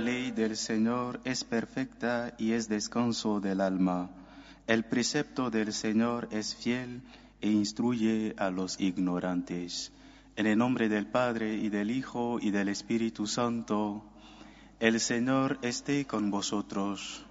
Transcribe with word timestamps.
La 0.00 0.06
ley 0.06 0.30
del 0.30 0.56
Señor 0.56 1.20
es 1.24 1.44
perfecta 1.44 2.34
y 2.38 2.52
es 2.52 2.70
descanso 2.70 3.38
del 3.38 3.60
alma. 3.60 4.08
El 4.66 4.86
precepto 4.86 5.50
del 5.50 5.74
Señor 5.74 6.26
es 6.30 6.54
fiel 6.54 7.02
e 7.42 7.50
instruye 7.50 8.34
a 8.38 8.48
los 8.48 8.80
ignorantes. 8.80 9.92
En 10.36 10.46
el 10.46 10.56
nombre 10.56 10.88
del 10.88 11.06
Padre 11.06 11.54
y 11.56 11.68
del 11.68 11.90
Hijo 11.90 12.38
y 12.40 12.50
del 12.50 12.70
Espíritu 12.70 13.26
Santo, 13.26 14.02
el 14.78 15.00
Señor 15.00 15.58
esté 15.60 16.06
con 16.06 16.30
vosotros. 16.30 17.26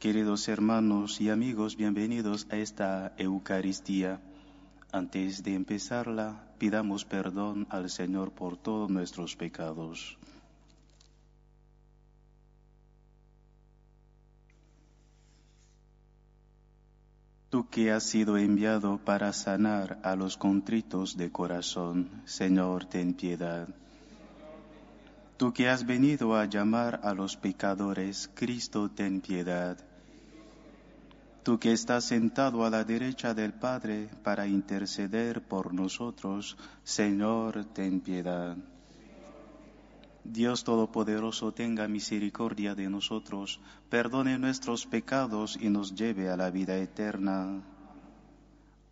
Queridos 0.00 0.48
hermanos 0.48 1.20
y 1.20 1.30
amigos, 1.30 1.76
bienvenidos 1.76 2.48
a 2.50 2.56
esta 2.56 3.14
Eucaristía. 3.16 4.20
Antes 4.90 5.44
de 5.44 5.54
empezarla, 5.54 6.50
pidamos 6.58 7.04
perdón 7.04 7.68
al 7.70 7.90
Señor 7.90 8.32
por 8.32 8.56
todos 8.56 8.90
nuestros 8.90 9.36
pecados. 9.36 10.18
Tú 17.50 17.68
que 17.68 17.90
has 17.90 18.04
sido 18.04 18.38
enviado 18.38 18.98
para 18.98 19.32
sanar 19.32 19.98
a 20.04 20.14
los 20.14 20.36
contritos 20.36 21.16
de 21.16 21.32
corazón, 21.32 22.22
Señor, 22.24 22.84
ten 22.84 23.12
piedad. 23.12 23.66
Tú 25.36 25.52
que 25.52 25.68
has 25.68 25.84
venido 25.84 26.36
a 26.36 26.44
llamar 26.44 27.00
a 27.02 27.12
los 27.12 27.36
pecadores, 27.36 28.30
Cristo, 28.34 28.88
ten 28.88 29.20
piedad. 29.20 29.76
Tú 31.42 31.58
que 31.58 31.72
estás 31.72 32.04
sentado 32.04 32.64
a 32.64 32.70
la 32.70 32.84
derecha 32.84 33.34
del 33.34 33.52
Padre 33.52 34.08
para 34.22 34.46
interceder 34.46 35.42
por 35.42 35.74
nosotros, 35.74 36.56
Señor, 36.84 37.64
ten 37.74 38.00
piedad. 38.00 38.56
Dios 40.24 40.64
Todopoderoso 40.64 41.52
tenga 41.52 41.88
misericordia 41.88 42.74
de 42.74 42.90
nosotros, 42.90 43.60
perdone 43.88 44.38
nuestros 44.38 44.86
pecados 44.86 45.58
y 45.60 45.70
nos 45.70 45.94
lleve 45.94 46.28
a 46.28 46.36
la 46.36 46.50
vida 46.50 46.76
eterna. 46.76 47.62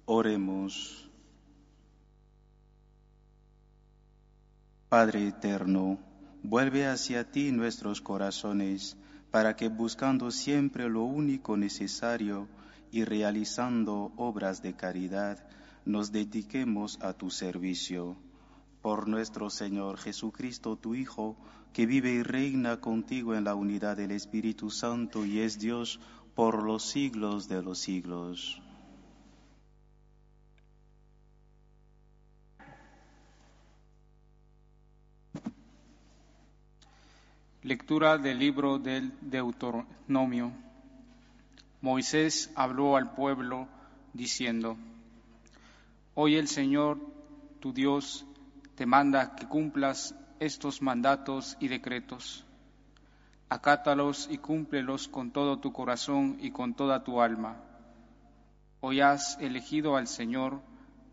Oremos. 0.06 1.08
Padre 4.88 5.28
eterno, 5.28 5.98
vuelve 6.42 6.86
hacia 6.86 7.30
ti 7.30 7.52
nuestros 7.52 8.00
corazones, 8.00 8.96
para 9.30 9.54
que 9.54 9.68
buscando 9.68 10.30
siempre 10.30 10.88
lo 10.88 11.02
único 11.02 11.58
necesario 11.58 12.48
y 12.90 13.04
realizando 13.04 14.12
obras 14.16 14.62
de 14.62 14.74
caridad, 14.74 15.46
nos 15.84 16.10
dediquemos 16.10 16.98
a 17.02 17.12
tu 17.12 17.30
servicio 17.30 18.16
por 18.82 19.08
nuestro 19.08 19.50
Señor 19.50 19.98
Jesucristo, 19.98 20.76
tu 20.76 20.94
Hijo, 20.94 21.36
que 21.72 21.86
vive 21.86 22.10
y 22.10 22.22
reina 22.22 22.80
contigo 22.80 23.34
en 23.34 23.44
la 23.44 23.54
unidad 23.54 23.96
del 23.96 24.12
Espíritu 24.12 24.70
Santo 24.70 25.24
y 25.24 25.40
es 25.40 25.58
Dios 25.58 26.00
por 26.34 26.62
los 26.62 26.84
siglos 26.84 27.48
de 27.48 27.62
los 27.62 27.78
siglos. 27.78 28.62
Lectura 37.62 38.16
del 38.16 38.38
libro 38.38 38.78
del 38.78 39.12
Deuteronomio. 39.20 40.52
Moisés 41.80 42.50
habló 42.54 42.96
al 42.96 43.12
pueblo 43.14 43.68
diciendo, 44.14 44.76
Hoy 46.14 46.36
el 46.36 46.48
Señor, 46.48 46.98
tu 47.60 47.72
Dios, 47.72 48.24
te 48.78 48.86
manda 48.86 49.34
que 49.34 49.48
cumplas 49.48 50.14
estos 50.38 50.82
mandatos 50.82 51.56
y 51.58 51.66
decretos. 51.66 52.46
Acátalos 53.48 54.28
y 54.30 54.38
cúmplelos 54.38 55.08
con 55.08 55.32
todo 55.32 55.58
tu 55.58 55.72
corazón 55.72 56.38
y 56.40 56.52
con 56.52 56.74
toda 56.74 57.02
tu 57.02 57.20
alma. 57.20 57.56
Hoy 58.78 59.00
has 59.00 59.36
elegido 59.40 59.96
al 59.96 60.06
Señor 60.06 60.62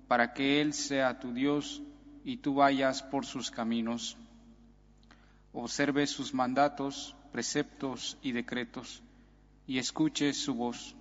para 0.08 0.32
que 0.32 0.62
Él 0.62 0.74
sea 0.74 1.18
tu 1.20 1.34
Dios 1.34 1.82
y 2.24 2.38
tú 2.38 2.54
vayas 2.54 3.02
por 3.02 3.26
sus 3.26 3.50
caminos. 3.50 4.16
Observe 5.52 6.06
sus 6.06 6.36
mandatos, 6.36 7.16
preceptos 7.32 8.20
y 8.22 8.32
decretos 8.32 9.02
y 9.66 9.80
escuche 9.80 10.34
su 10.34 10.54
voz. 10.54 10.96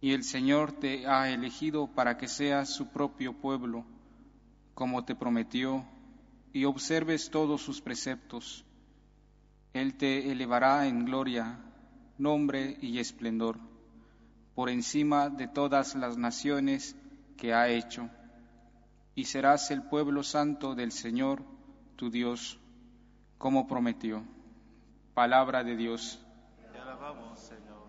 Y 0.00 0.12
el 0.12 0.24
Señor 0.24 0.72
te 0.72 1.06
ha 1.06 1.30
elegido 1.30 1.86
para 1.86 2.16
que 2.16 2.26
seas 2.26 2.68
su 2.68 2.88
propio 2.88 3.32
pueblo 3.32 3.84
como 4.80 5.04
te 5.04 5.14
prometió, 5.14 5.84
y 6.54 6.64
observes 6.64 7.28
todos 7.28 7.60
sus 7.60 7.82
preceptos. 7.82 8.64
Él 9.74 9.98
te 9.98 10.32
elevará 10.32 10.86
en 10.86 11.04
gloria, 11.04 11.58
nombre 12.16 12.78
y 12.80 12.98
esplendor, 12.98 13.58
por 14.54 14.70
encima 14.70 15.28
de 15.28 15.48
todas 15.48 15.94
las 15.96 16.16
naciones 16.16 16.96
que 17.36 17.52
ha 17.52 17.68
hecho, 17.68 18.08
y 19.14 19.24
serás 19.26 19.70
el 19.70 19.82
pueblo 19.82 20.22
santo 20.22 20.74
del 20.74 20.92
Señor, 20.92 21.42
tu 21.96 22.10
Dios, 22.10 22.58
como 23.36 23.66
prometió. 23.68 24.24
Palabra 25.12 25.62
de 25.62 25.76
Dios. 25.76 26.24
Te 26.72 26.78
alabamos, 26.78 27.38
Señor. 27.38 27.86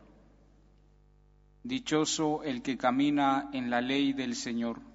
Dichoso 1.64 2.44
el 2.44 2.62
que 2.62 2.78
camina 2.78 3.50
en 3.54 3.70
la 3.70 3.80
ley 3.80 4.12
del 4.12 4.36
Señor 4.36 4.91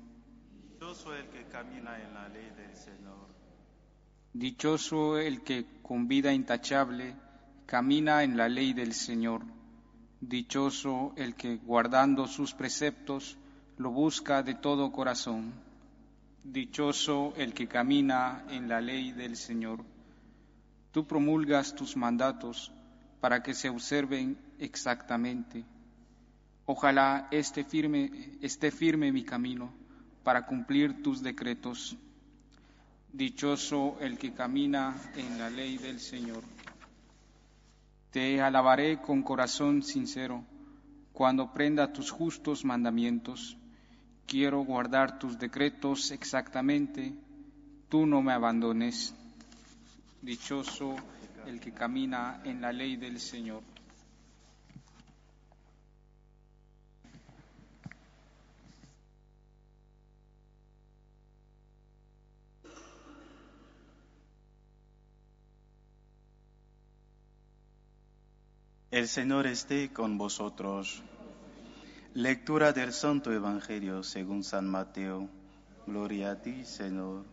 Dichoso 0.97 1.15
el 1.15 1.29
que 1.29 1.45
camina 1.45 2.03
en 2.03 2.15
la 2.15 2.27
ley 2.29 2.51
del 2.57 2.75
Señor. 2.75 3.29
Dichoso 4.33 5.19
el 5.19 5.43
que 5.43 5.67
con 5.83 6.09
vida 6.09 6.33
intachable 6.33 7.15
camina 7.67 8.23
en 8.23 8.35
la 8.35 8.49
ley 8.49 8.73
del 8.73 8.95
Señor. 8.95 9.43
Dichoso 10.23 11.13
el 11.17 11.35
que 11.35 11.57
guardando 11.59 12.27
sus 12.27 12.55
preceptos 12.55 13.37
lo 13.77 13.91
busca 13.91 14.43
de 14.43 14.55
todo 14.55 14.91
corazón. 14.91 15.53
Dichoso 16.43 17.35
el 17.37 17.53
que 17.53 17.69
camina 17.69 18.47
en 18.49 18.67
la 18.67 18.81
ley 18.81 19.13
del 19.13 19.37
Señor. 19.37 19.85
Tú 20.93 21.07
promulgas 21.07 21.75
tus 21.75 21.95
mandatos 21.95 22.73
para 23.21 23.43
que 23.43 23.53
se 23.53 23.69
observen 23.69 24.39
exactamente. 24.59 25.63
Ojalá 26.65 27.29
esté 27.31 27.65
firme, 27.65 28.39
esté 28.41 28.71
firme 28.71 29.13
mi 29.13 29.25
camino 29.25 29.86
para 30.27 30.45
cumplir 30.45 31.05
tus 31.05 31.23
decretos. 31.23 31.97
Dichoso 33.13 33.97
el 34.01 34.19
que 34.19 34.35
camina 34.35 34.97
en 35.15 35.39
la 35.39 35.49
ley 35.49 35.79
del 35.79 36.01
Señor. 36.01 36.43
Te 38.11 38.43
alabaré 38.43 39.01
con 39.01 39.23
corazón 39.23 39.85
sincero 39.85 40.43
cuando 41.13 41.53
prenda 41.53 41.93
tus 41.93 42.11
justos 42.11 42.65
mandamientos. 42.65 43.57
Quiero 44.27 44.65
guardar 44.65 45.21
tus 45.21 45.39
decretos 45.39 46.11
exactamente, 46.11 47.15
tú 47.89 48.05
no 48.05 48.21
me 48.21 48.33
abandones. 48.33 49.15
Dichoso 50.23 50.97
el 51.47 51.61
que 51.61 51.71
camina 51.71 52.41
en 52.43 52.61
la 52.61 52.73
ley 52.73 52.97
del 52.97 53.21
Señor. 53.21 53.63
El 68.93 69.09
Señor 69.09 69.49
esté 69.49 69.93
con 69.93 70.17
vosotros. 70.17 71.03
Lectura 72.15 72.73
del 72.73 72.93
Santo 72.93 73.33
Evangelio 73.33 74.05
según 74.05 74.45
San 74.45 74.69
Mateo. 74.69 75.29
Gloria 75.89 76.31
a 76.31 76.41
ti, 76.41 76.65
Señor. 76.65 77.25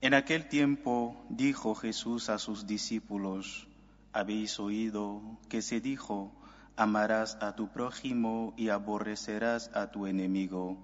En 0.00 0.14
aquel 0.14 0.48
tiempo 0.48 1.16
dijo 1.28 1.74
Jesús 1.74 2.28
a 2.28 2.38
sus 2.38 2.68
discípulos, 2.68 3.66
habéis 4.12 4.60
oído 4.60 5.20
que 5.48 5.60
se 5.60 5.80
dijo, 5.80 6.32
amarás 6.76 7.36
a 7.40 7.56
tu 7.56 7.72
prójimo 7.72 8.54
y 8.56 8.68
aborrecerás 8.68 9.72
a 9.74 9.90
tu 9.90 10.06
enemigo. 10.06 10.78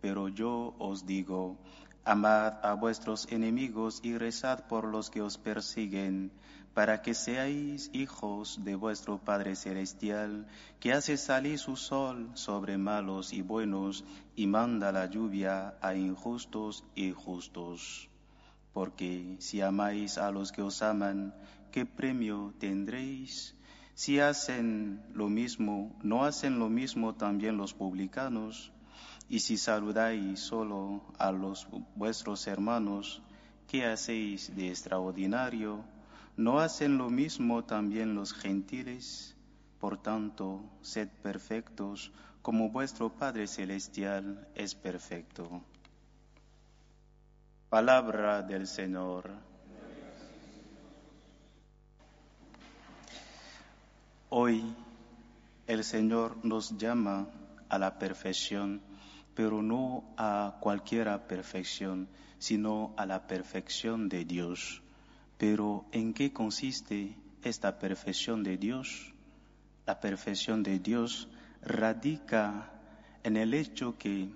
Pero 0.00 0.28
yo 0.28 0.76
os 0.78 1.04
digo, 1.04 1.58
amad 2.04 2.64
a 2.64 2.74
vuestros 2.74 3.26
enemigos 3.30 4.00
y 4.02 4.16
rezad 4.16 4.66
por 4.66 4.84
los 4.84 5.10
que 5.10 5.22
os 5.22 5.38
persiguen, 5.38 6.32
para 6.74 7.02
que 7.02 7.14
seáis 7.14 7.90
hijos 7.92 8.64
de 8.64 8.74
vuestro 8.74 9.18
Padre 9.18 9.56
Celestial, 9.56 10.46
que 10.80 10.92
hace 10.92 11.16
salir 11.16 11.58
su 11.58 11.76
sol 11.76 12.30
sobre 12.34 12.78
malos 12.78 13.32
y 13.32 13.42
buenos 13.42 14.04
y 14.36 14.46
manda 14.46 14.92
la 14.92 15.06
lluvia 15.06 15.74
a 15.80 15.94
injustos 15.94 16.84
y 16.94 17.12
justos 17.12 18.08
porque 18.78 19.34
si 19.40 19.60
amáis 19.60 20.18
a 20.18 20.30
los 20.30 20.52
que 20.52 20.62
os 20.62 20.82
aman, 20.82 21.34
¿qué 21.72 21.84
premio 21.84 22.54
tendréis? 22.60 23.56
Si 23.94 24.20
hacen 24.20 25.02
lo 25.12 25.28
mismo, 25.28 25.98
¿no 26.04 26.24
hacen 26.24 26.60
lo 26.60 26.68
mismo 26.68 27.16
también 27.16 27.56
los 27.56 27.74
publicanos? 27.74 28.70
Y 29.28 29.40
si 29.40 29.58
saludáis 29.58 30.40
solo 30.40 31.02
a 31.18 31.30
los 31.32 31.66
vuestros 31.94 32.46
hermanos, 32.46 33.20
¿qué 33.66 33.84
hacéis 33.84 34.54
de 34.56 34.70
extraordinario? 34.70 35.84
¿No 36.36 36.60
hacen 36.60 36.96
lo 36.96 37.10
mismo 37.10 37.64
también 37.64 38.14
los 38.14 38.32
gentiles? 38.32 39.36
Por 39.78 40.00
tanto, 40.00 40.62
sed 40.80 41.08
perfectos, 41.22 42.10
como 42.40 42.70
vuestro 42.70 43.10
Padre 43.10 43.46
Celestial 43.46 44.48
es 44.54 44.74
perfecto. 44.74 45.62
Palabra 47.68 48.42
del 48.42 48.66
Señor. 48.66 49.30
Hoy 54.30 54.74
el 55.66 55.84
Señor 55.84 56.42
nos 56.44 56.78
llama 56.78 57.28
a 57.68 57.78
la 57.78 57.98
perfección, 57.98 58.80
pero 59.38 59.62
no 59.62 60.02
a 60.16 60.56
cualquiera 60.58 61.28
perfección, 61.28 62.08
sino 62.40 62.92
a 62.96 63.06
la 63.06 63.28
perfección 63.28 64.08
de 64.08 64.24
Dios. 64.24 64.82
Pero 65.36 65.84
¿en 65.92 66.12
qué 66.12 66.32
consiste 66.32 67.14
esta 67.44 67.78
perfección 67.78 68.42
de 68.42 68.56
Dios? 68.56 69.14
La 69.86 70.00
perfección 70.00 70.64
de 70.64 70.80
Dios 70.80 71.28
radica 71.62 72.72
en 73.22 73.36
el 73.36 73.54
hecho 73.54 73.96
que 73.96 74.28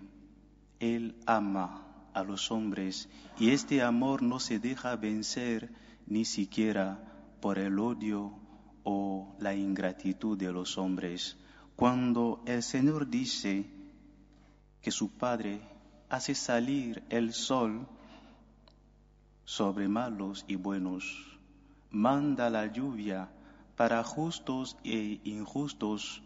Él 0.79 1.17
ama 1.27 1.85
a 2.15 2.23
los 2.23 2.53
hombres 2.53 3.09
y 3.41 3.51
este 3.51 3.83
amor 3.83 4.23
no 4.23 4.39
se 4.39 4.61
deja 4.61 4.95
vencer 4.95 5.73
ni 6.07 6.25
siquiera 6.25 7.01
por 7.41 7.59
el 7.59 7.77
odio 7.81 8.39
o 8.85 9.35
la 9.41 9.53
ingratitud 9.53 10.39
de 10.39 10.53
los 10.53 10.79
hombres. 10.79 11.37
Cuando 11.75 12.41
el 12.47 12.63
Señor 12.63 13.11
dice 13.11 13.82
que 14.83 14.91
su 14.91 15.11
Padre 15.11 15.61
hace 16.09 16.35
salir 16.35 17.03
el 17.09 17.33
sol 17.33 17.87
sobre 19.45 19.89
malos 19.89 20.45
y 20.49 20.57
buenos, 20.57 21.39
manda 21.91 22.51
la 22.51 22.67
lluvia 22.67 23.31
para 23.77 24.03
justos 24.05 24.77
e 24.85 25.21
injustos, 25.25 26.23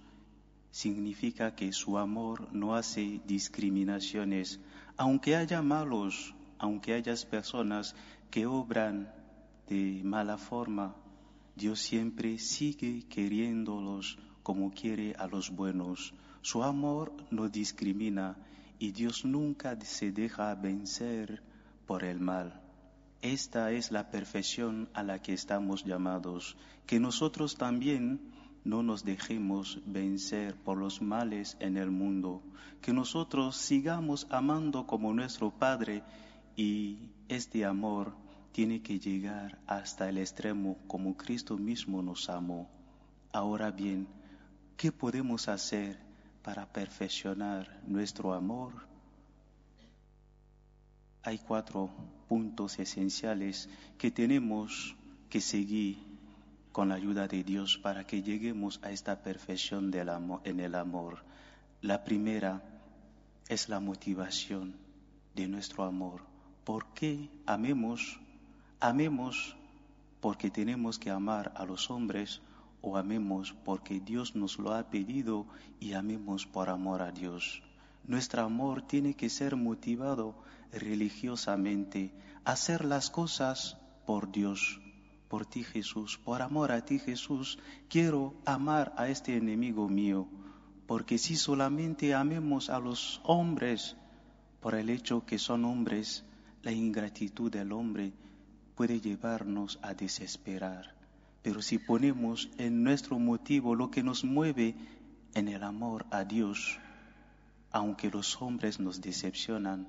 significa 0.71 1.55
que 1.55 1.73
su 1.73 1.99
amor 1.99 2.53
no 2.53 2.75
hace 2.75 3.21
discriminaciones, 3.27 4.61
aunque 4.97 5.37
haya 5.37 5.63
malos, 5.63 6.35
aunque 6.59 6.95
haya 6.95 7.15
personas 7.31 7.95
que 8.31 8.47
obran 8.47 9.13
de 9.69 10.03
mala 10.05 10.39
forma, 10.39 10.95
Dios 11.55 11.81
siempre 11.81 12.39
sigue 12.39 13.05
queriéndolos 13.09 14.19
como 14.43 14.71
quiere 14.71 15.15
a 15.19 15.27
los 15.27 15.51
buenos. 15.51 16.15
Su 16.43 16.63
amor 16.63 17.13
no 17.31 17.49
discrimina 17.49 18.37
y 18.79 18.93
Dios 18.93 19.25
nunca 19.25 19.79
se 19.81 20.13
deja 20.13 20.55
vencer 20.55 21.43
por 21.87 22.05
el 22.05 22.21
mal. 22.21 22.61
Esta 23.23 23.73
es 23.73 23.91
la 23.91 24.11
perfección 24.11 24.89
a 24.95 25.03
la 25.03 25.21
que 25.21 25.33
estamos 25.33 25.85
llamados, 25.85 26.57
que 26.87 27.01
nosotros 27.01 27.57
también 27.57 28.21
no 28.65 28.83
nos 28.83 29.05
dejemos 29.05 29.81
vencer 29.87 30.57
por 30.57 30.79
los 30.79 31.01
males 31.01 31.57
en 31.61 31.77
el 31.77 31.91
mundo, 31.91 32.43
que 32.83 32.93
nosotros 32.93 33.57
sigamos 33.57 34.27
amando 34.31 34.87
como 34.87 35.15
nuestro 35.15 35.51
Padre 35.51 36.03
y 36.57 37.11
este 37.29 37.65
amor 37.65 38.17
tiene 38.53 38.83
que 38.83 38.99
llegar 38.99 39.59
hasta 39.67 40.09
el 40.09 40.19
extremo 40.19 40.79
como 40.87 41.17
Cristo 41.17 41.57
mismo 41.57 42.03
nos 42.03 42.29
amó. 42.29 42.69
Ahora 43.33 43.71
bien, 43.71 44.09
¿qué 44.77 44.91
podemos 44.91 45.49
hacer 45.49 45.99
para 46.47 46.65
perfeccionar 46.65 47.67
nuestro 47.89 48.33
amor? 48.33 48.73
Hay 51.25 51.39
cuatro 51.39 51.91
puntos 52.29 52.79
esenciales 52.79 53.69
que 53.99 54.13
tenemos 54.13 54.95
que 55.29 55.41
seguir 55.41 55.99
con 56.71 56.91
la 56.91 56.95
ayuda 56.95 57.27
de 57.27 57.43
Dios 57.43 57.79
para 57.79 58.07
que 58.07 58.23
lleguemos 58.23 58.79
a 58.85 58.93
esta 58.93 59.25
perfección 59.25 59.91
del 59.91 60.09
amor, 60.09 60.41
en 60.45 60.61
el 60.61 60.77
amor. 60.77 61.25
La 61.83 62.05
primera 62.05 62.63
es 63.49 63.69
la 63.69 63.81
motivación 63.81 64.77
de 65.35 65.49
nuestro 65.49 65.83
amor. 65.83 66.23
¿Por 66.63 66.87
qué 66.95 67.29
amemos? 67.45 68.21
Amemos 68.79 69.57
porque 70.21 70.51
tenemos 70.51 71.01
que 71.01 71.11
amar 71.11 71.53
a 71.57 71.65
los 71.65 71.91
hombres 71.91 72.41
o 72.87 72.97
amemos 72.97 73.45
porque 73.65 73.99
Dios 73.99 74.37
nos 74.37 74.59
lo 74.59 74.73
ha 74.73 74.89
pedido 74.91 75.47
y 75.81 75.95
amemos 75.95 76.47
por 76.47 76.71
amor 76.71 77.03
a 77.03 77.11
Dios. 77.11 77.63
Nuestro 78.05 78.43
amor 78.43 78.83
tiene 78.83 79.15
que 79.15 79.29
ser 79.29 79.57
motivado 79.57 80.37
religiosamente, 80.73 82.15
hacer 82.45 82.85
las 82.85 83.11
cosas 83.11 83.77
por 84.07 84.31
Dios 84.31 84.81
por 85.29 85.45
ti 85.47 85.65
Jesús, 85.65 86.19
por 86.19 86.41
amor 86.41 86.73
a 86.73 86.85
ti 86.85 86.99
Jesús, 86.99 87.59
quiero 87.89 88.35
amar 88.45 88.95
a 88.97 89.09
este 89.09 89.37
enemigo 89.37 89.89
mío, 89.89 90.29
porque 90.87 91.19
si 91.19 91.37
solamente 91.37 92.15
amemos 92.15 92.71
a 92.71 92.79
los 92.79 93.21
hombres 93.25 93.97
por 94.61 94.75
el 94.75 94.89
hecho 94.89 95.27
que 95.27 95.39
son 95.39 95.65
hombres, 95.65 96.25
la 96.63 96.73
ingratitud 96.73 97.51
del 97.51 97.73
hombre 97.73 98.13
puede 98.75 99.01
llevarnos 99.01 99.79
a 99.83 99.95
desesperar. 99.95 100.96
Pero 101.47 101.63
si 101.63 101.79
ponemos 101.79 102.51
en 102.59 102.83
nuestro 102.83 103.21
motivo 103.21 103.77
lo 103.77 103.89
que 103.93 104.03
nos 104.03 104.25
mueve 104.25 104.75
en 105.35 105.47
el 105.47 105.63
amor 105.63 106.05
a 106.11 106.25
Dios, 106.25 106.81
aunque 107.71 108.11
los 108.11 108.43
hombres 108.43 108.81
nos 108.81 109.01
decepcionan, 109.01 109.87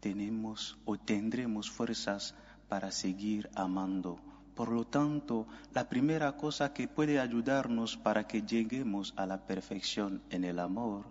tenemos 0.00 0.76
o 0.84 0.98
tendremos 0.98 1.70
fuerzas 1.70 2.34
para 2.68 2.90
seguir 2.90 3.48
amando 3.54 4.20
por 4.60 4.72
lo 4.72 4.84
tanto, 4.84 5.46
la 5.72 5.88
primera 5.88 6.36
cosa 6.36 6.74
que 6.74 6.86
puede 6.86 7.18
ayudarnos 7.18 7.96
para 7.96 8.26
que 8.26 8.42
lleguemos 8.42 9.14
a 9.16 9.24
la 9.24 9.46
perfección 9.46 10.20
en 10.28 10.44
el 10.44 10.58
amor 10.58 11.06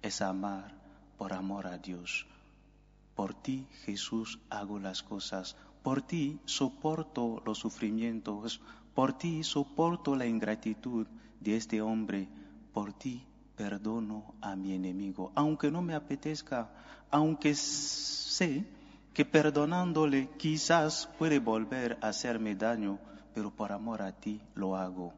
es 0.00 0.22
amar 0.22 0.72
por 1.18 1.34
amor 1.34 1.66
a 1.66 1.76
Dios. 1.76 2.26
Por 3.14 3.34
ti, 3.34 3.66
Jesús, 3.84 4.38
hago 4.48 4.78
las 4.78 5.02
cosas. 5.02 5.56
Por 5.82 6.00
ti 6.00 6.40
soporto 6.46 7.42
los 7.44 7.58
sufrimientos. 7.58 8.62
Por 8.96 9.12
ti 9.12 9.44
soporto 9.44 10.16
la 10.16 10.24
ingratitud 10.24 11.06
de 11.38 11.54
este 11.54 11.82
hombre. 11.82 12.30
Por 12.72 12.94
ti 12.94 13.26
perdono 13.54 14.34
a 14.40 14.56
mi 14.56 14.72
enemigo. 14.72 15.32
Aunque 15.34 15.70
no 15.70 15.82
me 15.82 15.94
apetezca, 15.94 16.70
aunque 17.10 17.54
sé 17.54 18.64
que 19.12 19.26
perdonándole 19.26 20.30
quizás 20.38 21.10
puede 21.18 21.40
volver 21.40 21.98
a 22.00 22.08
hacerme 22.08 22.54
daño, 22.54 22.98
pero 23.34 23.50
por 23.50 23.70
amor 23.70 24.00
a 24.00 24.12
ti 24.12 24.40
lo 24.54 24.76
hago. 24.76 25.12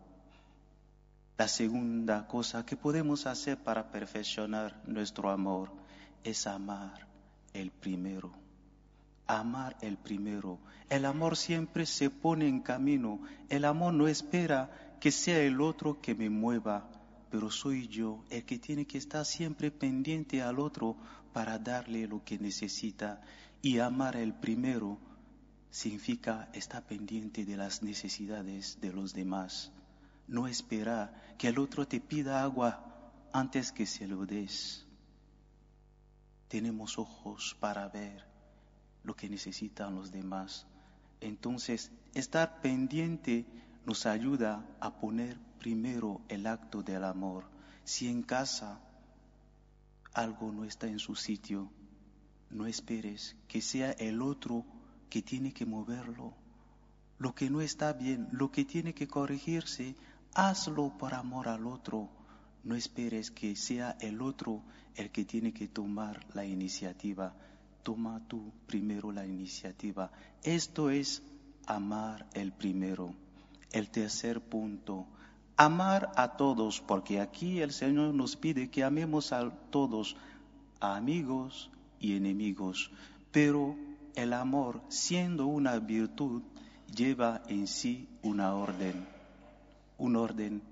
La 1.37 1.47
segunda 1.47 2.27
cosa 2.27 2.67
que 2.67 2.77
podemos 2.77 3.27
hacer 3.27 3.59
para 3.59 3.93
perfeccionar 3.93 4.83
nuestro 4.89 5.31
amor 5.31 5.71
es 6.25 6.49
amar 6.49 7.07
el 7.53 7.71
primero. 7.71 8.48
Amar 9.29 9.77
el 9.83 9.99
primero. 9.99 10.59
El 10.89 11.05
amor 11.05 11.37
siempre 11.37 11.85
se 11.85 12.09
pone 12.09 12.49
en 12.49 12.61
camino. 12.61 13.21
El 13.51 13.67
amor 13.67 13.93
no 13.93 14.09
espera 14.09 14.97
que 15.01 15.13
sea 15.13 15.39
el 15.41 15.61
otro 15.61 16.01
que 16.01 16.15
me 16.15 16.31
mueva, 16.31 16.89
pero 17.31 17.51
soy 17.51 17.89
yo 17.89 18.25
el 18.31 18.47
que 18.47 18.59
tiene 18.59 18.87
que 18.87 18.97
estar 18.97 19.27
siempre 19.27 19.71
pendiente 19.71 20.41
al 20.41 20.59
otro 20.59 20.97
para 21.35 21.59
darle 21.59 22.09
lo 22.09 22.25
que 22.25 22.39
necesita. 22.39 23.21
Y 23.61 23.81
amar 23.81 24.17
el 24.17 24.33
primero 24.33 24.99
significa 25.71 26.49
estar 26.55 26.87
pendiente 26.87 27.45
de 27.45 27.59
las 27.59 27.83
necesidades 27.83 28.81
de 28.81 28.95
los 28.95 29.13
demás. 29.13 29.71
No 30.27 30.47
esperar 30.49 31.35
que 31.37 31.49
el 31.49 31.59
otro 31.59 31.87
te 31.87 32.01
pida 32.01 32.43
agua 32.43 33.13
antes 33.35 33.73
que 33.73 33.85
se 33.85 34.07
lo 34.07 34.25
des. 34.25 34.87
Tenemos 36.49 36.99
ojos 36.99 37.55
para 37.61 37.89
ver 37.89 38.28
lo 39.05 39.15
que 39.15 39.29
necesitan 39.29 39.95
los 39.95 40.13
demás. 40.13 40.67
Entonces, 41.21 41.91
estar 42.15 42.61
pendiente 42.61 43.47
nos 43.87 44.07
ayuda 44.07 44.65
a 44.81 44.99
poner 44.99 45.39
primero 45.59 46.21
el 46.29 46.47
acto 46.47 46.83
del 46.83 47.05
amor. 47.05 47.45
Si 47.85 48.09
en 48.09 48.23
casa 48.23 48.81
algo 50.13 50.53
no 50.53 50.65
está 50.65 50.87
en 50.87 50.99
su 50.99 51.15
sitio, 51.15 51.71
no 52.51 52.67
esperes 52.67 53.37
que 53.47 53.61
sea 53.61 53.93
el 53.93 54.23
otro 54.23 54.65
que 55.11 55.23
tiene 55.23 55.53
que 55.53 55.67
moverlo. 55.67 56.35
Lo 57.19 57.35
que 57.35 57.51
no 57.51 57.61
está 57.61 57.93
bien, 57.93 58.29
lo 58.31 58.51
que 58.51 58.65
tiene 58.65 58.95
que 58.95 59.09
corregirse, 59.09 59.97
hazlo 60.35 60.97
por 60.97 61.15
amor 61.15 61.49
al 61.49 61.67
otro. 61.67 62.09
No 62.65 62.75
esperes 62.75 63.31
que 63.31 63.57
sea 63.57 63.97
el 64.01 64.21
otro 64.21 64.63
el 64.95 65.11
que 65.11 65.25
tiene 65.25 65.53
que 65.53 65.69
tomar 65.69 66.27
la 66.35 66.45
iniciativa. 66.45 67.35
Toma 67.83 68.21
tú 68.29 68.53
primero 68.67 69.13
la 69.13 69.27
iniciativa. 69.27 70.11
Esto 70.43 70.91
es 70.91 71.23
amar 71.67 72.27
el 72.35 72.53
primero. 72.53 73.15
El 73.73 73.91
tercer 73.91 74.41
punto, 74.41 75.07
amar 75.57 76.13
a 76.17 76.37
todos, 76.37 76.81
porque 76.81 77.21
aquí 77.21 77.61
el 77.61 77.73
Señor 77.73 78.15
nos 78.15 78.37
pide 78.37 78.71
que 78.71 78.85
amemos 78.85 79.33
a 79.33 79.51
todos, 79.71 80.17
a 80.81 80.97
amigos 80.97 81.71
y 82.01 82.17
enemigos. 82.17 82.91
Pero 83.31 83.77
el 84.15 84.33
amor, 84.33 84.81
siendo 84.89 85.47
una 85.47 85.79
virtud, 85.79 86.43
lleva 86.95 87.43
en 87.49 87.67
sí 87.67 88.09
una 88.23 88.55
orden. 88.55 89.07
Un 89.99 90.17
orden. 90.17 90.63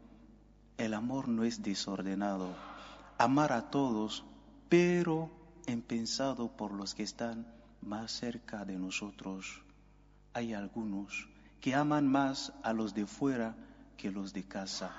El 0.78 0.94
amor 0.94 1.28
no 1.28 1.44
es 1.44 1.62
desordenado. 1.62 2.48
Amar 3.18 3.52
a 3.52 3.70
todos, 3.70 4.24
pero 4.68 5.30
empensado 5.66 6.56
por 6.56 6.72
los 6.72 6.94
que 6.94 7.02
están 7.02 7.46
más 7.82 8.12
cerca 8.12 8.64
de 8.64 8.78
nosotros. 8.78 9.62
Hay 10.32 10.54
algunos 10.54 11.28
que 11.60 11.74
aman 11.74 12.06
más 12.06 12.52
a 12.62 12.72
los 12.72 12.94
de 12.94 13.06
fuera 13.06 13.56
que 13.96 14.10
los 14.10 14.32
de 14.32 14.44
casa. 14.44 14.92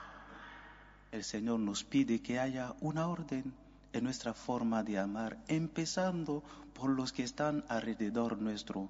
El 1.12 1.24
Señor 1.24 1.60
nos 1.60 1.84
pide 1.84 2.22
que 2.22 2.40
haya 2.40 2.76
una 2.82 3.08
orden 3.08 3.54
en 3.94 4.04
nuestra 4.04 4.34
forma 4.34 4.84
de 4.84 5.00
amar, 5.00 5.38
empezando 5.48 6.44
por 6.74 6.90
los 6.90 7.14
que 7.14 7.24
están 7.24 7.64
alrededor 7.70 8.38
nuestro. 8.38 8.90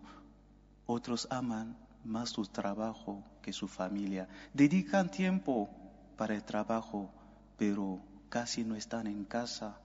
Otros 0.85 1.27
aman 1.29 1.77
más 2.03 2.29
su 2.29 2.45
trabajo 2.45 3.23
que 3.41 3.53
su 3.53 3.67
familia. 3.67 4.27
Dedican 4.53 5.11
tiempo 5.11 5.69
para 6.17 6.33
el 6.33 6.43
trabajo, 6.43 7.11
pero 7.57 7.99
casi 8.29 8.63
no 8.63 8.75
están 8.75 9.07
en 9.07 9.23
casa 9.25 9.79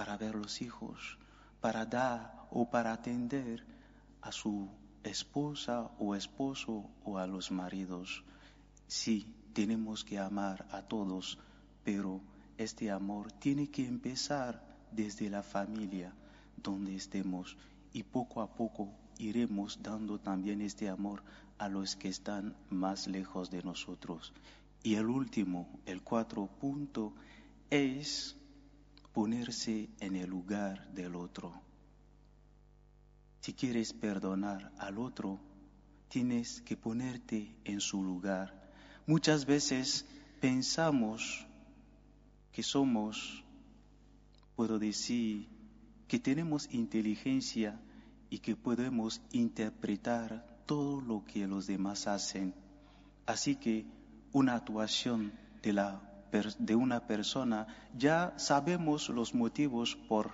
para 0.00 0.16
ver 0.16 0.34
los 0.34 0.62
hijos, 0.62 1.18
para 1.60 1.84
dar 1.84 2.32
o 2.50 2.70
para 2.70 2.94
atender 2.94 3.62
a 4.22 4.32
su 4.32 4.66
esposa 5.04 5.90
o 5.98 6.14
esposo 6.14 6.88
o 7.04 7.18
a 7.18 7.26
los 7.26 7.50
maridos. 7.50 8.24
Sí, 8.86 9.26
tenemos 9.52 10.02
que 10.02 10.18
amar 10.18 10.66
a 10.70 10.80
todos, 10.80 11.36
pero 11.84 12.22
este 12.56 12.90
amor 12.90 13.30
tiene 13.30 13.68
que 13.70 13.86
empezar 13.86 14.64
desde 14.90 15.28
la 15.28 15.42
familia 15.42 16.14
donde 16.56 16.96
estemos 16.96 17.58
y 17.92 18.02
poco 18.02 18.40
a 18.40 18.54
poco 18.54 18.88
iremos 19.18 19.82
dando 19.82 20.18
también 20.18 20.62
este 20.62 20.88
amor 20.88 21.22
a 21.58 21.68
los 21.68 21.94
que 21.94 22.08
están 22.08 22.56
más 22.70 23.06
lejos 23.06 23.50
de 23.50 23.62
nosotros. 23.62 24.32
Y 24.82 24.94
el 24.94 25.08
último, 25.10 25.68
el 25.84 26.00
cuatro 26.00 26.46
punto, 26.46 27.12
es 27.68 28.39
ponerse 29.12 29.90
en 30.00 30.16
el 30.16 30.30
lugar 30.30 30.92
del 30.92 31.16
otro. 31.16 31.52
Si 33.40 33.54
quieres 33.54 33.92
perdonar 33.92 34.72
al 34.78 34.98
otro, 34.98 35.40
tienes 36.08 36.60
que 36.62 36.76
ponerte 36.76 37.56
en 37.64 37.80
su 37.80 38.02
lugar. 38.02 38.70
Muchas 39.06 39.46
veces 39.46 40.04
pensamos 40.40 41.46
que 42.52 42.62
somos, 42.62 43.44
puedo 44.56 44.78
decir, 44.78 45.48
que 46.06 46.18
tenemos 46.18 46.68
inteligencia 46.72 47.80
y 48.28 48.40
que 48.40 48.56
podemos 48.56 49.20
interpretar 49.32 50.46
todo 50.66 51.00
lo 51.00 51.24
que 51.24 51.46
los 51.46 51.66
demás 51.66 52.06
hacen. 52.06 52.54
Así 53.26 53.56
que 53.56 53.86
una 54.32 54.54
actuación 54.54 55.32
de, 55.62 55.72
la, 55.72 56.00
de 56.30 56.74
una 56.76 57.06
persona, 57.06 57.66
ya 57.96 58.34
sabemos 58.36 59.08
los 59.08 59.34
motivos 59.34 59.96
por 60.08 60.30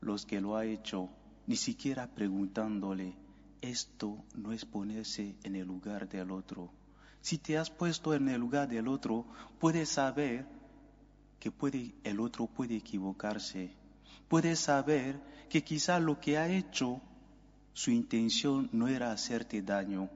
los 0.00 0.26
que 0.26 0.40
lo 0.40 0.56
ha 0.56 0.64
hecho, 0.64 1.08
ni 1.46 1.56
siquiera 1.56 2.08
preguntándole, 2.08 3.14
esto 3.60 4.24
no 4.34 4.52
es 4.52 4.64
ponerse 4.64 5.36
en 5.44 5.54
el 5.54 5.66
lugar 5.66 6.08
del 6.08 6.32
otro. 6.32 6.70
Si 7.20 7.38
te 7.38 7.56
has 7.56 7.70
puesto 7.70 8.14
en 8.14 8.28
el 8.28 8.40
lugar 8.40 8.68
del 8.68 8.88
otro, 8.88 9.24
puedes 9.60 9.90
saber 9.90 10.44
que 11.38 11.52
puede, 11.52 11.94
el 12.02 12.18
otro 12.18 12.48
puede 12.48 12.76
equivocarse. 12.76 13.70
Puedes 14.28 14.58
saber 14.58 15.20
que 15.48 15.62
quizá 15.62 16.00
lo 16.00 16.18
que 16.18 16.38
ha 16.38 16.48
hecho, 16.48 17.00
su 17.74 17.92
intención 17.92 18.68
no 18.72 18.88
era 18.88 19.12
hacerte 19.12 19.62
daño. 19.62 20.10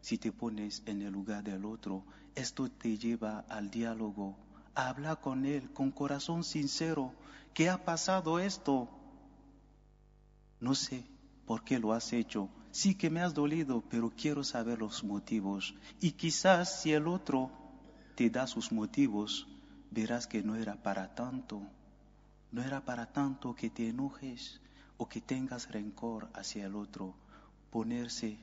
Si 0.00 0.18
te 0.18 0.32
pones 0.32 0.82
en 0.86 1.02
el 1.02 1.12
lugar 1.12 1.44
del 1.44 1.64
otro, 1.64 2.04
esto 2.34 2.70
te 2.70 2.98
lleva 2.98 3.44
al 3.48 3.70
diálogo, 3.70 4.36
a 4.74 4.88
hablar 4.88 5.20
con 5.20 5.46
él 5.46 5.70
con 5.72 5.90
corazón 5.90 6.44
sincero. 6.44 7.12
¿Qué 7.52 7.68
ha 7.68 7.84
pasado 7.84 8.38
esto? 8.38 8.88
No 10.60 10.74
sé 10.74 11.04
por 11.46 11.64
qué 11.64 11.78
lo 11.78 11.92
has 11.92 12.12
hecho. 12.12 12.48
Sí 12.72 12.96
que 12.96 13.10
me 13.10 13.20
has 13.20 13.34
dolido, 13.34 13.84
pero 13.88 14.10
quiero 14.10 14.42
saber 14.42 14.80
los 14.80 15.04
motivos. 15.04 15.74
Y 16.00 16.12
quizás 16.12 16.82
si 16.82 16.92
el 16.92 17.06
otro 17.06 17.50
te 18.16 18.30
da 18.30 18.46
sus 18.46 18.72
motivos, 18.72 19.46
verás 19.90 20.26
que 20.26 20.42
no 20.42 20.56
era 20.56 20.82
para 20.82 21.14
tanto, 21.14 21.62
no 22.50 22.62
era 22.62 22.84
para 22.84 23.12
tanto 23.12 23.54
que 23.54 23.70
te 23.70 23.88
enojes 23.88 24.60
o 24.96 25.08
que 25.08 25.20
tengas 25.20 25.70
rencor 25.70 26.28
hacia 26.34 26.66
el 26.66 26.74
otro. 26.74 27.14
Ponerse 27.70 28.38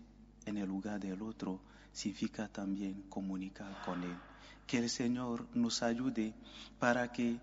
en 0.46 0.58
el 0.58 0.68
lugar 0.68 1.00
del 1.00 1.22
otro 1.22 1.60
significa 1.92 2.48
también 2.48 3.04
comunicar 3.10 3.82
con 3.86 4.04
él. 4.04 4.18
Que 4.68 4.78
el 4.78 4.90
Señor 4.90 5.48
nos 5.54 5.84
ayude 5.84 6.34
para 6.80 7.12
que 7.12 7.38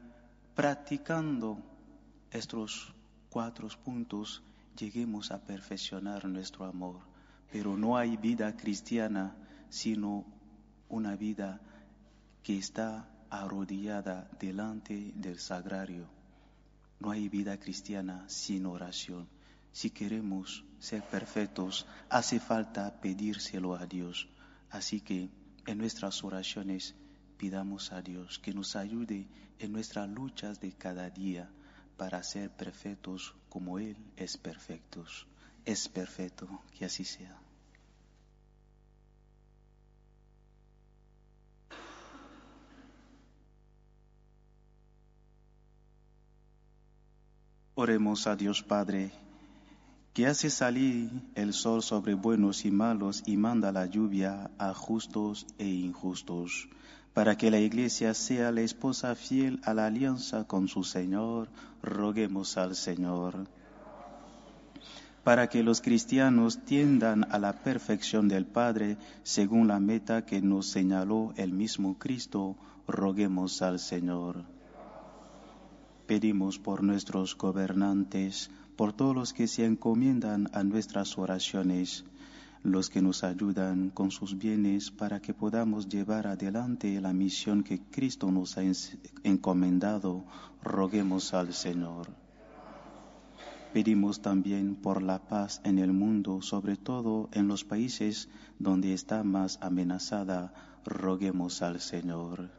practicando 0.54 1.58
estos 2.30 2.92
cuatro 3.30 3.68
puntos 3.84 4.42
lleguemos 4.76 5.30
a 5.30 5.38
perfeccionar 5.38 6.24
nuestro 6.26 6.64
amor. 6.64 7.00
Pero 7.52 7.76
no 7.76 7.96
hay 7.96 8.16
vida 8.16 8.56
cristiana 8.56 9.36
sino 9.68 10.24
una 10.88 11.16
vida 11.16 11.60
que 12.42 12.58
está 12.58 13.08
arrodillada 13.30 14.30
delante 14.38 15.12
del 15.14 15.38
sagrario. 15.38 16.08
No 17.00 17.10
hay 17.10 17.28
vida 17.28 17.58
cristiana 17.58 18.24
sin 18.28 18.66
oración. 18.66 19.28
Si 19.72 19.90
queremos 19.90 20.64
ser 20.78 21.02
perfectos, 21.02 21.86
hace 22.08 22.40
falta 22.40 23.00
pedírselo 23.00 23.74
a 23.74 23.86
Dios. 23.86 24.28
Así 24.70 25.00
que 25.00 25.30
en 25.66 25.78
nuestras 25.78 26.22
oraciones 26.24 26.94
pidamos 27.36 27.92
a 27.92 28.02
Dios 28.02 28.38
que 28.38 28.52
nos 28.52 28.76
ayude 28.76 29.26
en 29.58 29.72
nuestras 29.72 30.08
luchas 30.08 30.60
de 30.60 30.72
cada 30.72 31.08
día 31.10 31.50
para 31.96 32.22
ser 32.22 32.50
perfectos 32.50 33.34
como 33.48 33.78
Él 33.78 33.96
es 34.16 34.36
perfecto. 34.36 35.04
Es 35.64 35.88
perfecto, 35.88 36.62
que 36.76 36.84
así 36.84 37.04
sea. 37.04 37.38
Oremos 47.74 48.26
a 48.26 48.34
Dios 48.34 48.62
Padre, 48.62 49.12
que 50.18 50.26
hace 50.26 50.50
salir 50.50 51.08
el 51.36 51.52
sol 51.52 51.80
sobre 51.80 52.14
buenos 52.14 52.64
y 52.64 52.72
malos 52.72 53.22
y 53.24 53.36
manda 53.36 53.70
la 53.70 53.86
lluvia 53.86 54.50
a 54.58 54.74
justos 54.74 55.46
e 55.58 55.68
injustos, 55.68 56.68
para 57.14 57.36
que 57.36 57.52
la 57.52 57.60
Iglesia 57.60 58.14
sea 58.14 58.50
la 58.50 58.62
esposa 58.62 59.14
fiel 59.14 59.60
a 59.62 59.74
la 59.74 59.86
alianza 59.86 60.42
con 60.42 60.66
su 60.66 60.82
Señor, 60.82 61.48
roguemos 61.84 62.56
al 62.56 62.74
Señor. 62.74 63.46
Para 65.22 65.46
que 65.46 65.62
los 65.62 65.80
cristianos 65.80 66.64
tiendan 66.64 67.22
a 67.30 67.38
la 67.38 67.52
perfección 67.52 68.26
del 68.26 68.44
Padre, 68.44 68.96
según 69.22 69.68
la 69.68 69.78
meta 69.78 70.26
que 70.26 70.42
nos 70.42 70.66
señaló 70.66 71.32
el 71.36 71.52
mismo 71.52 71.96
Cristo, 71.96 72.56
roguemos 72.88 73.62
al 73.62 73.78
Señor 73.78 74.44
Pedimos 76.08 76.58
por 76.58 76.82
nuestros 76.82 77.36
gobernantes, 77.36 78.50
por 78.78 78.92
todos 78.92 79.12
los 79.12 79.32
que 79.32 79.48
se 79.48 79.64
encomiendan 79.64 80.48
a 80.52 80.62
nuestras 80.62 81.18
oraciones, 81.18 82.04
los 82.62 82.90
que 82.90 83.02
nos 83.02 83.24
ayudan 83.24 83.90
con 83.90 84.12
sus 84.12 84.38
bienes 84.38 84.92
para 84.92 85.18
que 85.18 85.34
podamos 85.34 85.88
llevar 85.88 86.28
adelante 86.28 87.00
la 87.00 87.12
misión 87.12 87.64
que 87.64 87.80
Cristo 87.80 88.30
nos 88.30 88.56
ha 88.56 88.62
encomendado, 89.24 90.24
roguemos 90.62 91.34
al 91.34 91.54
Señor. 91.54 92.06
Pedimos 93.72 94.22
también 94.22 94.76
por 94.76 95.02
la 95.02 95.18
paz 95.26 95.60
en 95.64 95.80
el 95.80 95.92
mundo, 95.92 96.40
sobre 96.40 96.76
todo 96.76 97.28
en 97.32 97.48
los 97.48 97.64
países 97.64 98.28
donde 98.60 98.92
está 98.92 99.24
más 99.24 99.58
amenazada. 99.60 100.54
Roguemos 100.84 101.62
al 101.62 101.80
Señor. 101.80 102.57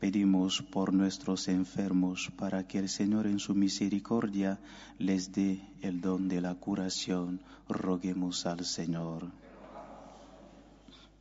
Pedimos 0.00 0.62
por 0.62 0.94
nuestros 0.94 1.46
enfermos 1.48 2.32
para 2.38 2.66
que 2.66 2.78
el 2.78 2.88
Señor 2.88 3.26
en 3.26 3.38
su 3.38 3.54
misericordia 3.54 4.58
les 4.98 5.30
dé 5.30 5.60
el 5.82 6.00
don 6.00 6.26
de 6.26 6.40
la 6.40 6.54
curación. 6.54 7.42
Roguemos 7.68 8.46
al 8.46 8.64
Señor. 8.64 9.30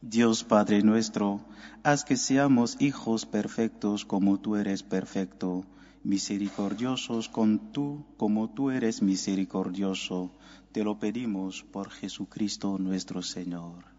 Dios 0.02 0.46
Padre 0.46 0.82
nuestro, 0.82 1.42
haz 1.84 2.06
que 2.06 2.16
seamos 2.16 2.78
hijos 2.80 3.26
perfectos 3.26 4.06
como 4.06 4.40
tú 4.40 4.56
eres 4.56 4.82
perfecto, 4.82 5.66
misericordiosos 6.06 7.28
con 7.28 7.74
tú 7.74 8.06
como 8.16 8.50
tú 8.50 8.72
eres 8.72 9.02
misericordioso. 9.02 10.32
Te 10.72 10.86
lo 10.86 11.00
pedimos 11.00 11.64
por 11.64 11.90
Jesucristo 11.90 12.78
nuestro 12.80 13.22
Señor. 13.24 13.99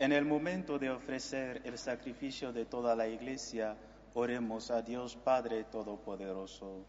En 0.00 0.12
el 0.12 0.24
momento 0.24 0.78
de 0.78 0.90
ofrecer 0.90 1.60
el 1.64 1.76
sacrificio 1.76 2.52
de 2.52 2.64
toda 2.64 2.94
la 2.94 3.08
iglesia, 3.08 3.76
oremos 4.14 4.70
a 4.70 4.80
Dios 4.80 5.16
Padre 5.16 5.64
Todopoderoso. 5.64 6.86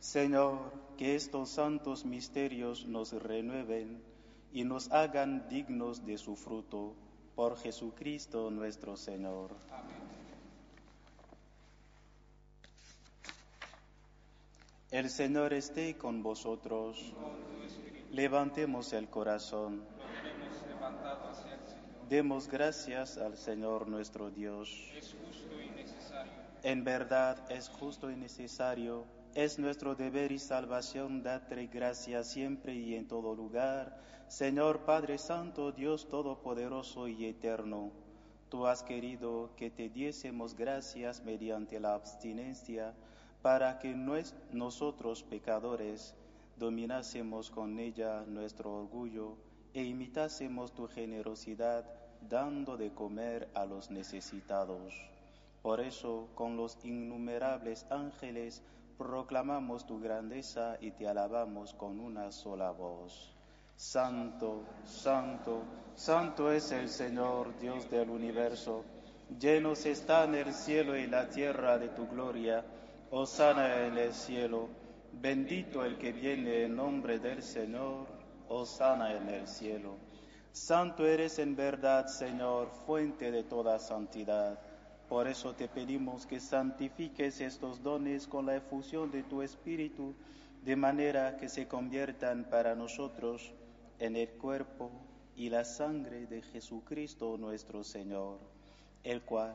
Señor, 0.00 0.72
que 0.96 1.14
estos 1.14 1.50
santos 1.50 2.06
misterios 2.06 2.86
nos 2.86 3.12
renueven 3.12 4.02
y 4.50 4.64
nos 4.64 4.90
hagan 4.92 5.46
dignos 5.50 6.06
de 6.06 6.16
su 6.16 6.36
fruto, 6.36 6.94
por 7.34 7.58
Jesucristo 7.58 8.50
nuestro 8.50 8.96
Señor. 8.96 9.50
El 14.94 15.10
Señor 15.10 15.52
esté 15.52 15.96
con 15.96 16.22
vosotros. 16.22 17.12
Levantemos 18.12 18.92
el 18.92 19.08
corazón. 19.10 19.82
Demos 22.08 22.46
gracias 22.46 23.18
al 23.18 23.36
Señor 23.36 23.88
nuestro 23.88 24.30
Dios. 24.30 24.92
En 26.62 26.84
verdad 26.84 27.44
es 27.50 27.68
justo 27.70 28.08
y 28.08 28.14
necesario. 28.14 29.04
Es 29.34 29.58
nuestro 29.58 29.96
deber 29.96 30.30
y 30.30 30.38
salvación 30.38 31.24
darte 31.24 31.66
gracias 31.66 32.28
siempre 32.28 32.76
y 32.76 32.94
en 32.94 33.08
todo 33.08 33.34
lugar. 33.34 33.98
Señor 34.28 34.84
Padre 34.84 35.18
Santo, 35.18 35.72
Dios 35.72 36.06
Todopoderoso 36.06 37.08
y 37.08 37.26
Eterno, 37.26 37.90
tú 38.48 38.68
has 38.68 38.84
querido 38.84 39.50
que 39.56 39.70
te 39.70 39.88
diésemos 39.88 40.54
gracias 40.54 41.24
mediante 41.24 41.80
la 41.80 41.94
abstinencia 41.94 42.94
para 43.44 43.78
que 43.78 43.94
nosotros 44.52 45.22
pecadores 45.22 46.14
dominásemos 46.56 47.50
con 47.50 47.78
ella 47.78 48.24
nuestro 48.26 48.72
orgullo 48.72 49.36
e 49.74 49.82
imitásemos 49.84 50.72
tu 50.72 50.88
generosidad 50.88 51.84
dando 52.22 52.78
de 52.78 52.94
comer 52.94 53.50
a 53.52 53.66
los 53.66 53.90
necesitados. 53.90 54.94
Por 55.60 55.80
eso, 55.80 56.30
con 56.34 56.56
los 56.56 56.82
innumerables 56.86 57.84
ángeles, 57.90 58.62
proclamamos 58.96 59.84
tu 59.84 60.00
grandeza 60.00 60.78
y 60.80 60.92
te 60.92 61.06
alabamos 61.06 61.74
con 61.74 62.00
una 62.00 62.32
sola 62.32 62.70
voz. 62.70 63.36
Santo, 63.76 64.62
santo, 64.86 65.64
santo 65.94 66.50
es 66.50 66.72
el 66.72 66.88
Señor, 66.88 67.58
Dios 67.58 67.90
del 67.90 68.08
universo. 68.08 68.84
Llenos 69.38 69.84
están 69.84 70.34
el 70.34 70.54
cielo 70.54 70.96
y 70.96 71.06
la 71.06 71.28
tierra 71.28 71.76
de 71.76 71.90
tu 71.90 72.08
gloria. 72.08 72.64
Osana 73.16 73.86
en 73.86 73.96
el 73.96 74.12
cielo, 74.12 74.68
bendito 75.12 75.84
el 75.84 75.98
que 75.98 76.10
viene 76.10 76.64
en 76.64 76.74
nombre 76.74 77.20
del 77.20 77.44
Señor, 77.44 78.08
Osana 78.48 79.14
en 79.14 79.28
el 79.28 79.46
cielo. 79.46 79.94
Santo 80.50 81.06
eres 81.06 81.38
en 81.38 81.54
verdad, 81.54 82.08
Señor, 82.08 82.72
fuente 82.84 83.30
de 83.30 83.44
toda 83.44 83.78
santidad. 83.78 84.58
Por 85.08 85.28
eso 85.28 85.54
te 85.54 85.68
pedimos 85.68 86.26
que 86.26 86.40
santifiques 86.40 87.40
estos 87.40 87.84
dones 87.84 88.26
con 88.26 88.46
la 88.46 88.56
efusión 88.56 89.12
de 89.12 89.22
tu 89.22 89.42
Espíritu, 89.42 90.16
de 90.64 90.74
manera 90.74 91.36
que 91.36 91.48
se 91.48 91.68
conviertan 91.68 92.42
para 92.50 92.74
nosotros 92.74 93.52
en 94.00 94.16
el 94.16 94.30
cuerpo 94.30 94.90
y 95.36 95.50
la 95.50 95.64
sangre 95.64 96.26
de 96.26 96.42
Jesucristo 96.42 97.38
nuestro 97.38 97.84
Señor, 97.84 98.40
el 99.04 99.22
cual 99.22 99.54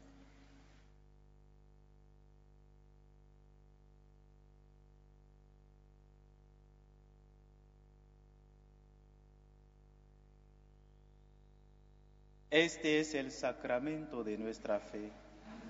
Este 12.51 12.99
es 12.99 13.15
el 13.15 13.31
sacramento 13.31 14.25
de 14.25 14.37
nuestra 14.37 14.77
fe. 14.77 15.09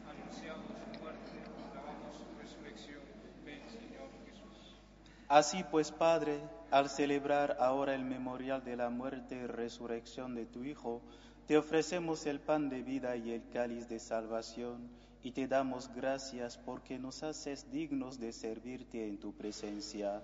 Anunciamos 0.09 0.65
su 0.65 0.99
muerte, 0.99 1.29
proclamamos 1.45 2.17
su 2.17 2.41
resurrección. 2.41 3.01
Ven, 3.45 3.61
Señor 3.69 4.09
Jesús. 4.25 4.79
Así 5.27 5.63
pues, 5.69 5.91
Padre, 5.91 6.41
al 6.71 6.89
celebrar 6.89 7.57
ahora 7.59 7.93
el 7.93 8.03
memorial 8.03 8.63
de 8.63 8.75
la 8.75 8.89
muerte 8.89 9.35
y 9.35 9.45
resurrección 9.45 10.33
de 10.33 10.47
tu 10.47 10.63
Hijo, 10.63 11.03
te 11.45 11.55
ofrecemos 11.55 12.25
el 12.25 12.39
pan 12.39 12.67
de 12.69 12.81
vida 12.81 13.15
y 13.15 13.29
el 13.29 13.47
cáliz 13.49 13.87
de 13.87 13.99
salvación, 13.99 14.89
y 15.21 15.33
te 15.33 15.47
damos 15.47 15.87
gracias 15.93 16.57
porque 16.57 16.97
nos 16.97 17.21
haces 17.21 17.69
dignos 17.69 18.19
de 18.19 18.33
servirte 18.33 19.07
en 19.07 19.19
tu 19.19 19.35
presencia. 19.35 20.23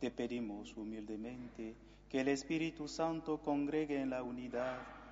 Te 0.00 0.10
pedimos 0.10 0.74
humildemente 0.74 1.76
que 2.08 2.22
el 2.22 2.28
Espíritu 2.28 2.88
Santo 2.88 3.42
congregue 3.42 4.00
en 4.00 4.08
la 4.08 4.22
unidad 4.22 4.78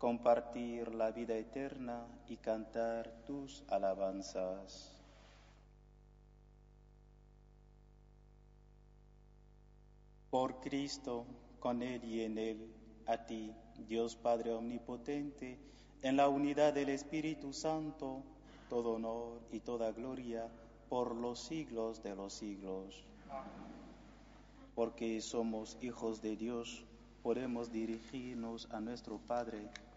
compartir 0.00 0.94
la 0.94 1.10
vida 1.10 1.36
eterna 1.36 2.06
y 2.26 2.38
cantar 2.38 3.22
tus 3.26 3.62
alabanzas. 3.68 4.90
Por 10.30 10.58
Cristo, 10.60 11.26
con 11.58 11.82
Él 11.82 12.02
y 12.02 12.22
en 12.22 12.38
Él, 12.38 12.72
a 13.06 13.26
ti, 13.26 13.52
Dios 13.86 14.16
Padre 14.16 14.54
Omnipotente, 14.54 15.58
en 16.00 16.16
la 16.16 16.30
unidad 16.30 16.72
del 16.72 16.88
Espíritu 16.88 17.52
Santo, 17.52 18.22
todo 18.70 18.94
honor 18.94 19.42
y 19.52 19.60
toda 19.60 19.92
gloria 19.92 20.48
por 20.88 21.14
los 21.14 21.40
siglos 21.40 22.02
de 22.02 22.16
los 22.16 22.32
siglos. 22.32 23.04
Porque 24.74 25.20
somos 25.20 25.76
hijos 25.82 26.22
de 26.22 26.36
Dios, 26.36 26.86
podemos 27.22 27.70
dirigirnos 27.70 28.66
a 28.70 28.80
nuestro 28.80 29.18
Padre 29.18 29.68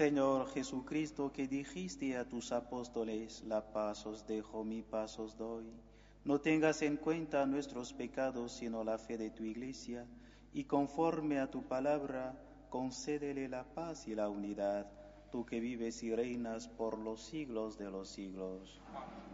Señor 0.00 0.48
Jesucristo, 0.54 1.30
que 1.30 1.46
dijiste 1.46 2.16
a 2.16 2.26
tus 2.26 2.52
apóstoles, 2.52 3.44
la 3.44 3.70
paz 3.70 4.06
os 4.06 4.26
dejo, 4.26 4.64
mi 4.64 4.80
paz 4.80 5.18
os 5.18 5.36
doy. 5.36 5.66
No 6.24 6.40
tengas 6.40 6.80
en 6.80 6.96
cuenta 6.96 7.44
nuestros 7.44 7.92
pecados, 7.92 8.50
sino 8.52 8.82
la 8.82 8.96
fe 8.96 9.18
de 9.18 9.28
tu 9.28 9.44
iglesia, 9.44 10.06
y 10.54 10.64
conforme 10.64 11.38
a 11.38 11.50
tu 11.50 11.64
palabra, 11.64 12.34
concédele 12.70 13.46
la 13.50 13.64
paz 13.74 14.08
y 14.08 14.14
la 14.14 14.30
unidad, 14.30 14.90
tú 15.30 15.44
que 15.44 15.60
vives 15.60 16.02
y 16.02 16.16
reinas 16.16 16.66
por 16.66 16.98
los 16.98 17.20
siglos 17.20 17.76
de 17.76 17.90
los 17.90 18.08
siglos. 18.08 18.80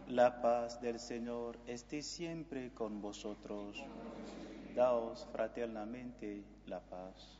La 0.09 0.41
paz 0.41 0.81
del 0.81 0.99
Señor 0.99 1.57
esté 1.65 2.01
siempre 2.01 2.73
con 2.73 3.01
vosotros. 3.01 3.81
Daos 4.75 5.25
fraternamente 5.31 6.43
la 6.65 6.81
paz. 6.81 7.39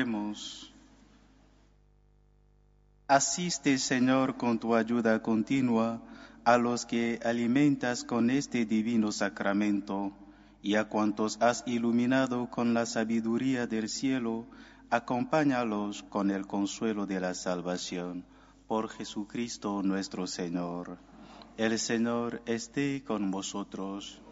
Oremos. 0.00 0.72
Asiste, 3.06 3.76
Señor, 3.76 4.38
con 4.38 4.58
tu 4.58 4.74
ayuda 4.74 5.20
continua 5.20 6.00
a 6.42 6.56
los 6.56 6.86
que 6.86 7.20
alimentas 7.22 8.04
con 8.04 8.30
este 8.30 8.64
divino 8.64 9.12
sacramento 9.12 10.12
y 10.62 10.76
a 10.76 10.88
cuantos 10.88 11.36
has 11.42 11.64
iluminado 11.66 12.48
con 12.48 12.72
la 12.72 12.86
sabiduría 12.86 13.66
del 13.66 13.90
cielo, 13.90 14.46
acompáñalos 14.88 16.02
con 16.04 16.30
el 16.30 16.46
consuelo 16.46 17.04
de 17.04 17.20
la 17.20 17.34
salvación. 17.34 18.24
Por 18.66 18.88
Jesucristo 18.88 19.82
nuestro 19.82 20.26
Señor. 20.26 20.96
El 21.58 21.78
Señor 21.78 22.40
esté 22.46 23.04
con 23.04 23.30
vosotros. 23.30 24.22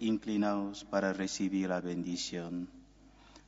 Inclinaos 0.00 0.84
para 0.84 1.12
recibir 1.12 1.68
la 1.68 1.82
bendición. 1.82 2.83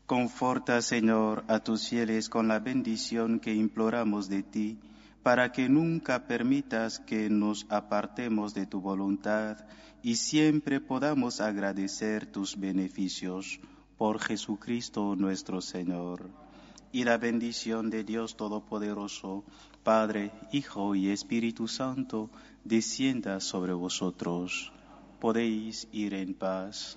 Conforta, 0.07 0.83
Señor, 0.83 1.42
a 1.49 1.59
tus 1.59 1.88
fieles 1.88 2.29
con 2.29 2.47
la 2.47 2.61
bendición 2.61 3.40
que 3.40 3.53
imploramos 3.53 4.29
de 4.29 4.45
ti, 4.45 4.79
para 5.25 5.51
que 5.51 5.69
nunca 5.69 6.29
permitas 6.29 7.01
que 7.01 7.29
nos 7.29 7.66
apartemos 7.71 8.55
de 8.55 8.66
tu 8.66 8.81
voluntad 8.81 9.66
y 10.05 10.14
siempre 10.14 10.79
podamos 10.81 11.40
agradecer 11.40 12.25
tus 12.25 12.57
beneficios 12.57 13.59
por 13.99 14.21
Jesucristo 14.21 15.16
nuestro 15.16 15.61
Señor. 15.61 16.31
Y 16.92 17.03
la 17.03 17.19
bendición 17.19 17.90
de 17.90 18.05
Dios 18.05 18.37
Todopoderoso, 18.37 19.42
Padre, 19.83 20.31
Hijo 20.53 20.95
y 20.95 21.11
Espíritu 21.11 21.66
Santo, 21.66 22.31
descienda 22.62 23.40
sobre 23.40 23.73
vosotros. 23.73 24.73
Podéis 25.19 25.88
ir 25.90 26.14
en 26.14 26.35
paz. 26.35 26.97